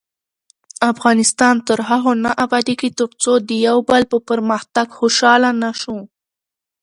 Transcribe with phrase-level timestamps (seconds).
[0.91, 5.97] افغانستان تر هغو نه ابادیږي، ترڅو د یو بل په پرمختګ خوشحاله نشو.